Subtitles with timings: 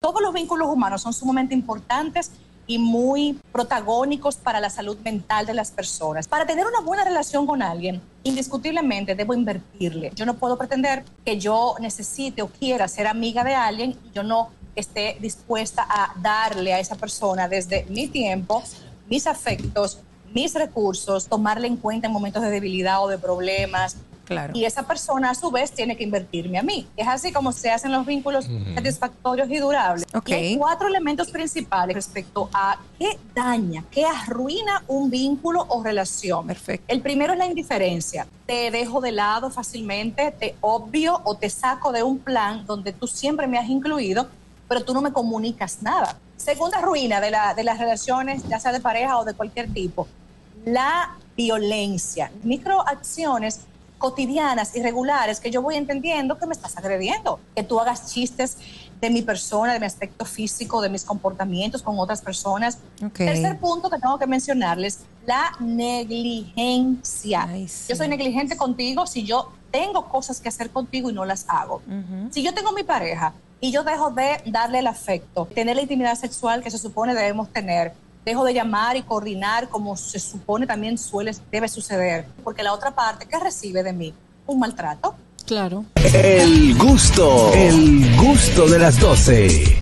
[0.00, 2.30] Todos los vínculos humanos son sumamente importantes
[2.68, 6.28] y muy protagónicos para la salud mental de las personas.
[6.28, 10.12] Para tener una buena relación con alguien, indiscutiblemente debo invertirle.
[10.14, 14.22] Yo no puedo pretender que yo necesite o quiera ser amiga de alguien y yo
[14.22, 18.62] no esté dispuesta a darle a esa persona desde mi tiempo,
[19.10, 19.98] mis afectos,
[20.32, 23.96] mis recursos, tomarle en cuenta en momentos de debilidad o de problemas,
[24.54, 26.86] y esa persona a su vez tiene que invertirme a mí.
[26.96, 30.06] Es así como se hacen los vínculos satisfactorios y durables.
[30.26, 36.46] hay cuatro elementos principales respecto a qué daña, qué arruina un vínculo o relación.
[36.46, 36.84] Perfecto.
[36.88, 38.26] El primero es la indiferencia.
[38.46, 43.06] Te dejo de lado fácilmente, te obvio o te saco de un plan donde tú
[43.06, 44.28] siempre me has incluido,
[44.68, 46.16] pero tú no me comunicas nada.
[46.36, 50.06] Segunda ruina de, la, de las relaciones, ya sea de pareja o de cualquier tipo,
[50.64, 52.30] la violencia.
[52.42, 53.60] Microacciones
[53.98, 58.56] cotidianas y regulares que yo voy entendiendo que me estás agrediendo, que tú hagas chistes
[59.00, 62.78] de mi persona, de mi aspecto físico, de mis comportamientos con otras personas.
[63.12, 67.48] Tercer punto que tengo que mencionarles, la negligencia.
[67.88, 71.82] Yo soy negligente contigo si yo tengo cosas que hacer contigo y no las hago.
[72.30, 76.14] Si yo tengo mi pareja y yo dejo de darle el afecto, tener la intimidad
[76.16, 77.92] sexual que se supone debemos tener,
[78.28, 82.26] dejo de llamar y coordinar como se supone también suele, debe suceder.
[82.44, 84.14] Porque la otra parte, que recibe de mí?
[84.46, 85.14] Un maltrato.
[85.46, 85.86] Claro.
[85.94, 89.76] El gusto, el gusto de las 12.